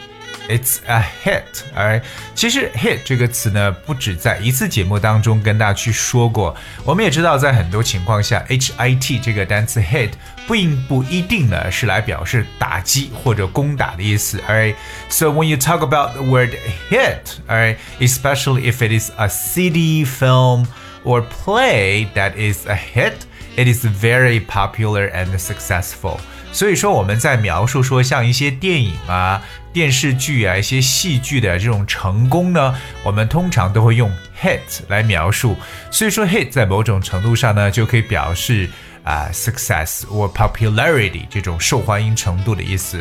[0.49, 2.01] It's a hit, alright.
[2.35, 6.53] 其实 hit 这个词呢，不止在一次节目当中跟大家去说过。
[6.83, 10.11] 我们也知道，在很多情况下，H I T 这个单词 hit
[10.45, 14.37] 并不一定呢是来表示打击或者攻打的意思。
[14.45, 14.75] Alright,
[15.07, 16.49] so when you talk about the word
[16.89, 20.65] hit, alright, especially if it is a CD, film,
[21.05, 23.13] or play that is a hit.
[23.55, 26.17] It is very popular and successful。
[26.51, 29.41] 所以说我们在描述说像一些电影啊、
[29.78, 34.10] 电视剧啊、一些戏剧的这种成功呢，我们通常都会用
[34.42, 35.56] hit 来描述。
[35.88, 38.68] 所以说 hit 在某种程度上呢，就可以表示
[39.04, 43.00] 啊 success or popularity 这种受欢迎程度的意思。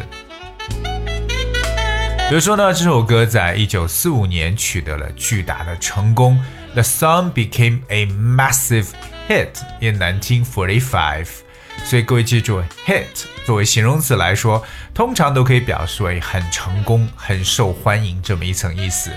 [2.29, 6.39] 比如说呢，这首歌在一九四五年取得了巨大的成功
[6.73, 8.89] ，The song became a massive
[9.27, 11.46] hit in 1945。
[11.84, 13.06] 所以各位记住，hit
[13.44, 14.64] 作为形容词来说，
[14.94, 19.10] 通常都可以表示为很成功、很受欢迎这么一层意思。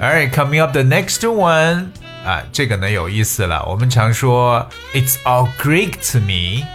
[0.00, 1.86] Alright, coming up the next one
[2.24, 3.64] 啊，这个呢有意思了。
[3.66, 6.66] 我们常说 "It's all Greek to me"，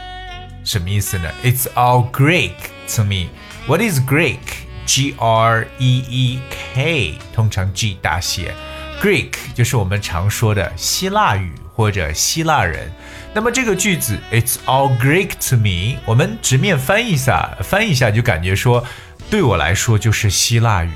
[0.63, 1.29] 什么意思呢？
[1.43, 2.53] It's all Greek
[2.95, 3.29] to me.
[3.67, 4.39] What is Greek?
[4.87, 8.53] G R E E K，通常 G 大写。
[9.01, 12.91] Greek 就是我们常说的希腊语 或者希腊人。
[13.33, 18.85] 那么这个句子 It's all Greek to me，我们直面翻译一下，翻译一下就感觉说，
[19.29, 20.91] 对我来说就是希腊语。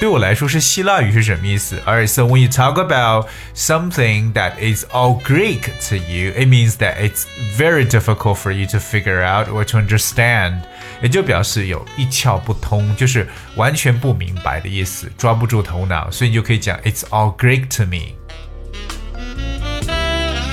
[0.00, 1.76] 对我来说是希腊语是什么意思？
[1.84, 3.26] Alright, so when you talk about
[3.56, 7.24] something that is all Greek to you, it means that it's
[7.56, 10.60] very difficult for you to figure out or to understand.
[11.02, 13.26] 也就表示有一窍不通，就是
[13.56, 18.14] 完全不明白的意思，抓不住头脑，所以你就可以讲 It's all Greek to me。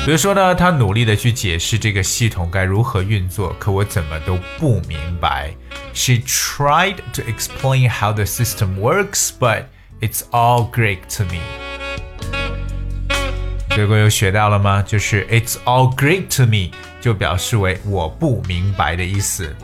[0.05, 5.51] 比如说呢，他努力的去解释这个系统该如何运作，可我怎么都不明白。
[5.93, 9.63] She tried to explain how the system works, but
[10.01, 11.41] it's all Greek to me.
[13.75, 14.83] 结果又学到了吗？
[14.83, 16.69] 就是 It's all Greek to me
[17.01, 19.55] 就表示为我不明白的意思。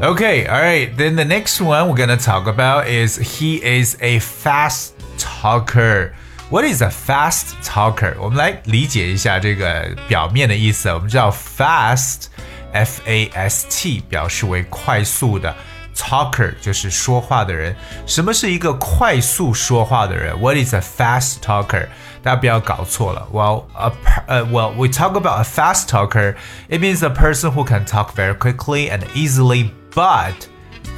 [0.00, 0.96] Okay, all right.
[0.96, 4.90] Then the next one we're gonna talk about is he is a fast
[5.36, 6.12] talker.
[6.50, 8.14] What is a fast talker？
[8.18, 10.88] 我们来理解一下这个表面的意思。
[10.90, 15.54] 我们知道 fast，f a s t 表示为快速的，
[15.96, 17.74] talker 就是说话的人。
[18.06, 20.38] 什么是一个快速说话的人？
[20.38, 21.88] What is a fast talker？
[22.22, 23.26] 大家不要搞错了。
[23.32, 23.90] Well, a
[24.28, 26.36] uh, well, we talk about a fast talker.
[26.68, 30.34] It means a person who can talk very quickly and easily, but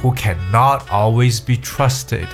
[0.03, 2.27] who cannot always be trusted.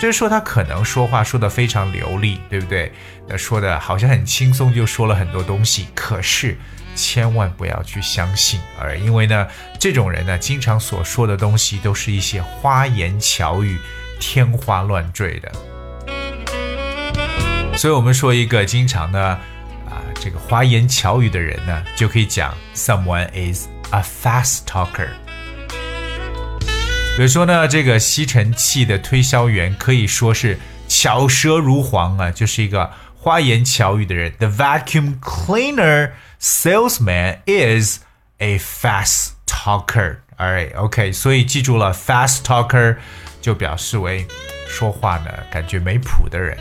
[0.00, 2.90] 就是说他可能说话说得非常流利，对不对？
[3.28, 5.88] 那说的好像很轻松，就说了很多东西。
[5.94, 6.56] 可是
[6.96, 9.46] 千万不要去相信，而因为呢，
[9.78, 13.78] 这种人呢，经常所说的东西都是一些花言巧语、
[14.18, 15.52] 天花乱坠的。
[17.76, 19.20] 所以，我们说一个经常呢，
[19.86, 25.08] 啊，这个花言巧语的人呢，就可以讲，someone is a fast talker。
[27.20, 30.58] 所以说呢，这个吸尘器的推销员可以说是
[30.88, 34.32] 巧舌如簧啊，就是一个花言巧语的人。
[34.38, 37.98] The vacuum cleaner salesman is
[38.38, 40.20] a fast talker.
[40.38, 42.96] Alright, OK，所以记住了，fast talker
[43.42, 44.26] 就表示为
[44.66, 46.56] 说话呢感觉没谱的人。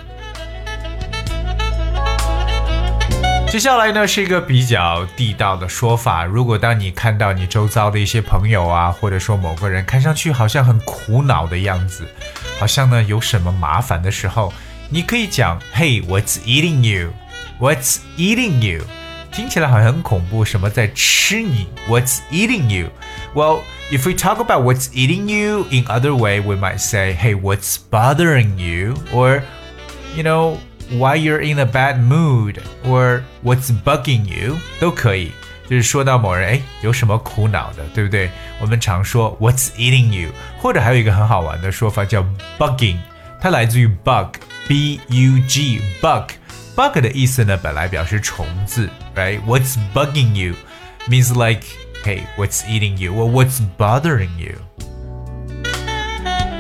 [3.49, 6.23] 接下来呢是一个比较地道的说法。
[6.23, 12.07] 如果当你看到你周遭的一些朋友啊，或者说某个人看上去好像很苦恼的样子，
[12.59, 14.53] 好像呢有什么麻烦的时候，
[14.89, 17.11] 你可以讲：“Hey, what's eating you?
[17.59, 18.83] What's eating you?”
[19.31, 22.89] 听起来好像很恐怖，什么在吃你？What's eating you?
[23.33, 23.61] Well,
[23.91, 27.77] if we talk about what's eating you in other way, we might say, "Hey, what's
[27.89, 29.41] bothering you?" or
[30.15, 30.57] you know
[30.90, 35.32] why you're in a bad mood or what's bugging you 都可以。
[35.66, 38.30] 就是说到某人哎有什么苦恼的，对不对？
[38.60, 40.30] 我们常说 What's eating you？
[40.58, 42.22] 或者还有一个很好玩的说法叫
[42.58, 42.98] bugging，
[43.40, 50.54] 它来自于 bug，b u g bug。bug 的意思呢，本来表示虫子，right？What's bugging you
[51.08, 51.64] means like
[52.04, 54.56] hey what's eating you or what's bothering you？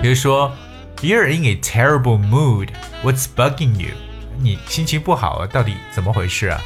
[0.00, 0.50] 比如说
[1.02, 2.70] You're in a terrible mood.
[3.02, 3.90] What's bugging you？
[4.38, 6.60] 你心情不好啊，到底怎么回事啊？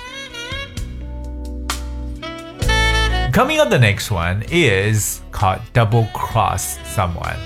[3.32, 7.36] Coming up, the next one is called double cross someone.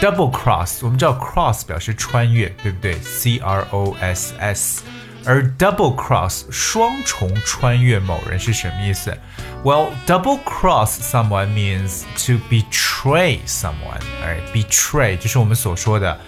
[0.00, 2.94] Double cross，我们知道 cross 表示穿越，对不对？
[3.00, 4.82] C R O S S。
[5.24, 9.16] 而 double cross 双重穿越某人是什么意思？
[9.62, 14.00] Well, double cross someone means to betray someone.
[14.22, 16.18] Right, betray 就是我们所说的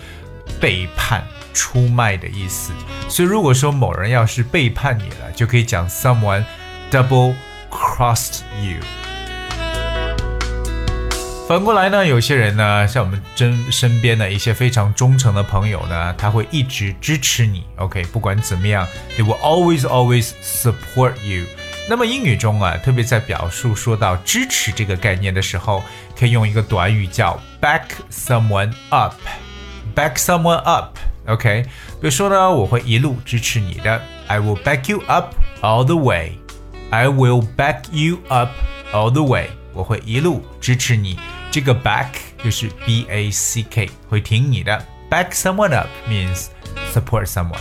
[0.61, 1.25] 背叛、
[1.56, 2.72] 出卖的意思。
[3.10, 6.44] 所以如果说某人要是背叛你了，就可以讲 someone
[6.92, 7.34] double
[7.72, 8.78] crossed you。
[11.48, 17.63] 反过来呢，有些人呢，像我们真身边的一些非常忠诚的朋友呢，他会一直支持你。
[17.78, 21.46] OK，不管怎么样，they will always always support you。
[21.88, 25.84] 那么英语中啊，特别在表述说到支持这个概念的时候，
[26.19, 29.13] 可以用一个短语叫 back someone up。
[29.96, 30.98] back someone up。
[31.26, 31.62] OK，
[32.00, 38.50] 比如说呢，我会一路支持你的，I will back you up all the way。I will back you up
[38.93, 39.50] all the way。
[39.72, 41.19] 我会一路支持你。
[41.52, 42.08] 这个 back
[42.43, 44.84] 就是 b a c k，会挺你的。
[45.11, 46.46] Back someone up means
[46.93, 47.58] support someone。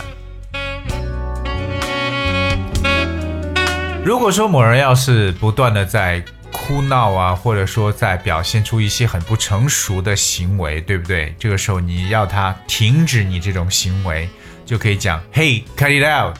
[4.04, 6.24] 如果说某人要是不断的在
[6.67, 11.35] 哭闹啊，或者说在表现出一些很不成熟的行为，对不对？
[11.37, 14.27] 这个时候你要他停止你这种行为，
[14.65, 16.37] 就可以讲 Hey, cut it out,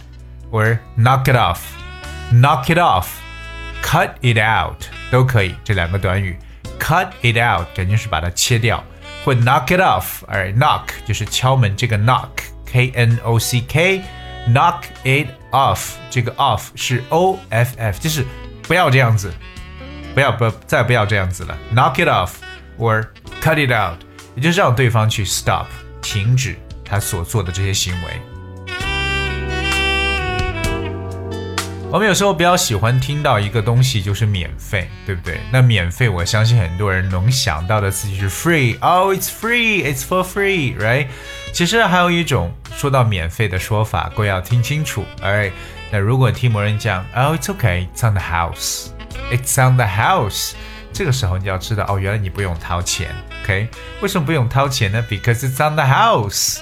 [0.52, 1.60] or knock it off,
[2.34, 3.06] knock it off,
[3.84, 4.82] cut it out
[5.12, 5.54] 都可以。
[5.64, 6.36] 这两个短语。
[6.80, 8.84] cut it out 感觉是把它切掉，
[9.24, 17.02] 或 knock it off，而 knock 就是敲门这个 knock，k n o c k，knock it off 这个 off 是
[17.10, 18.26] o f f，就是
[18.64, 19.34] 不要这样子，
[20.16, 22.36] 不要不再不要这样子了，knock it off
[22.80, 23.06] or
[23.42, 24.00] cut it out，
[24.34, 25.66] 也就是让对方去 stop
[26.02, 28.22] 停止他所做的这些行为。
[31.96, 35.40] 我们有时候比较喜欢听到一个东西就是免费，对不对？
[35.50, 38.78] 那免费，我相信很多人能想到的词就是 free。
[38.82, 41.08] Oh, it's free, it's for free, right？
[41.54, 45.06] 其实还有一种说到免费的说法，各位要听清楚。
[45.22, 45.54] Alright，
[45.90, 48.88] 那如果听某人讲，Oh, it's okay, it's on the house,
[49.32, 50.52] it's on the house，
[50.92, 53.08] 这个时候你要知道，哦，原来你不用掏钱
[53.46, 53.70] ，OK？
[54.02, 56.58] 为什么不用掏钱呢？Because it's on the house。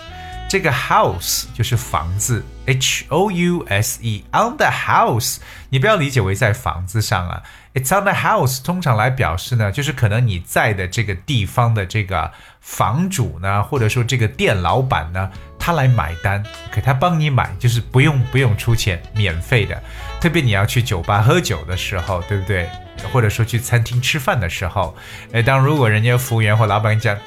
[0.53, 5.37] 这个 house 就是房子，H O U S E，on the house，
[5.71, 7.41] 你不要理解为在房子上啊
[7.73, 19.81] ，It's on the house，通常来表示呢，就是可能你在的这个地方的这个房主呢，或者说这个店老板呢，他来买单，给他帮你买，就是不用不用出钱，免费的。
[20.21, 22.69] 特别你要去酒吧喝酒的时候，对不对？
[23.11, 24.95] 或者说去餐厅吃饭的时候，
[25.31, 27.17] 哎，当如果人家服务员或老板讲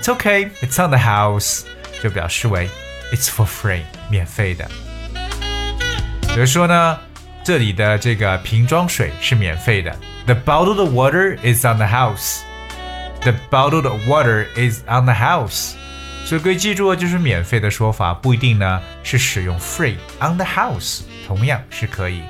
[0.00, 1.64] ，It's okay，It's on the house。
[2.02, 2.68] 就表示为
[3.12, 4.68] "It's for free"，免费的。
[6.32, 6.98] 比如说呢，
[7.44, 9.96] 这里的这个瓶装水是免费的。
[10.26, 12.40] The bottled water is on the house.
[13.22, 15.72] The bottled water is on the house.
[16.24, 22.22] 所以各位记住，就是免费的说法不一定呢是使用 free on the house，同样是可以。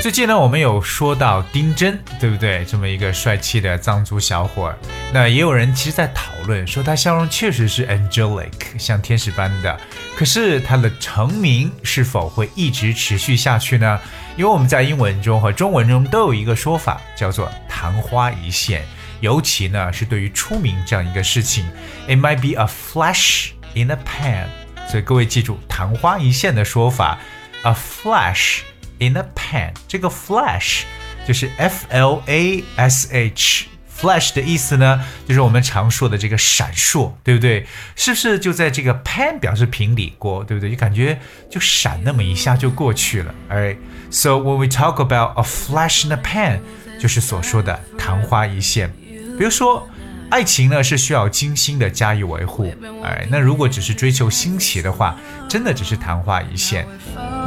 [0.00, 2.64] 最近呢，我们有说到丁真，对不对？
[2.64, 4.78] 这么一个帅气的藏族小伙儿，
[5.12, 9.78] 那也有人其实在讨论说他笑容确实是 angelic，像天使般的。
[10.16, 14.00] 可是他的成名是否会一直持续下去呢？
[14.38, 18.82] 因为我们在英文中和中文中都有一个说法叫做昙花一现，
[19.20, 21.68] 尤其呢是对于出名这样一个事情
[22.08, 24.46] ，it might be a flash in a pan。
[24.88, 27.18] 所以各位记住昙花一现的说法
[27.64, 28.60] ，a flash。
[29.00, 30.82] In a pan，这个 flash
[31.26, 37.66] 就是 F L A S H，flash 的意思呢，就是我们常说的这个闪烁，对不对？
[37.96, 40.70] 是不是就在这个 pan 表示平底锅，对不对？
[40.70, 43.34] 就感觉就闪那么一下就过去了。
[43.50, 46.60] Alright，so when we talk about a flash in a pan，
[47.00, 48.92] 就是所说的昙花一现。
[49.38, 49.88] 比如说，
[50.28, 55.16] 爱情呢是需要精心的加以维护，哎，那如果只是追求新奇的话，
[55.48, 56.86] 真的只是昙花一现。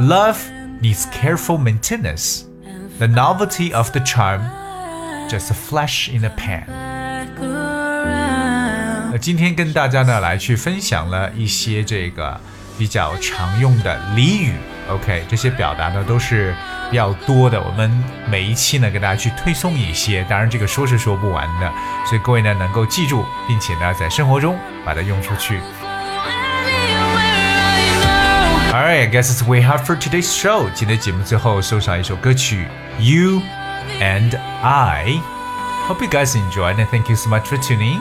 [0.01, 0.62] Love。
[0.83, 2.43] Needs careful maintenance.
[2.99, 4.41] The novelty of the charm,
[5.29, 6.65] just a flash in the pan.
[9.11, 12.39] 那今天跟大家呢来去分享了一些这个
[12.77, 14.53] 比较常用的俚语。
[14.89, 16.53] OK，这些表达呢都是
[16.91, 17.61] 比较多的。
[17.61, 17.89] 我们
[18.29, 21.71] 每一期呢给大家去推送一些，当然这个说是说不完的，
[22.05, 25.59] 所以各位呢能够记住，并且呢在生活中把它用出去。
[28.82, 30.68] Alright, I guess it's we have for today's show.
[30.74, 32.66] 今天节目最后送上一首歌曲《
[33.02, 33.40] You
[34.00, 38.00] and I》。Hope you guys enjoyed and thank you so much for tuning.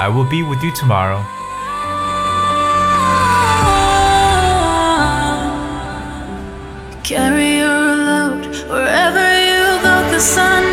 [0.00, 1.24] I will be with you tomorrow.
[7.02, 10.67] Carry your load wherever you go, cause I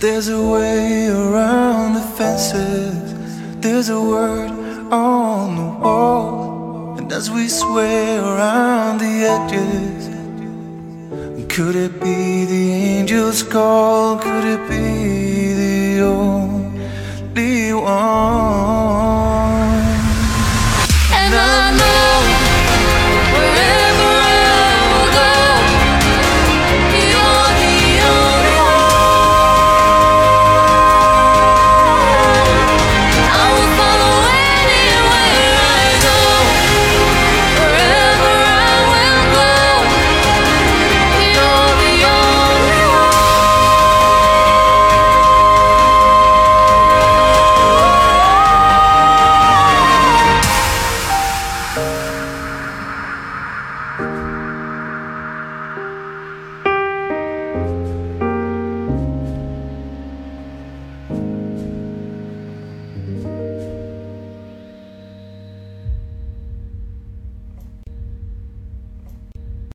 [0.00, 3.14] There's a way around the fences,
[3.60, 4.50] there's a word
[4.90, 6.96] on the wall.
[6.96, 10.08] And as we sway around the edges,
[11.54, 14.16] could it be the angel's call?
[14.16, 19.49] Could it be the only one?